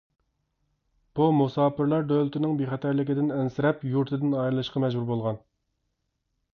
بۇ 1.19 1.27
مۇساپىرلار 1.41 2.09
دۆلىتىنىڭ 2.13 2.57
بىخەتەرلىكىدىن 2.63 3.31
ئەنسىرەپ، 3.37 3.87
يۇرتىدىن 3.93 4.37
ئايرىلىشقا 4.41 4.87
مەجبۇر 4.89 5.11
بولغان. 5.15 5.43